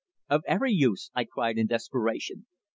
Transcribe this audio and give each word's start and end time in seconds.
"Of 0.31 0.41
every 0.47 0.71
use," 0.71 1.11
I 1.13 1.25
cried 1.25 1.59
in 1.59 1.67
desperation. 1.67 2.47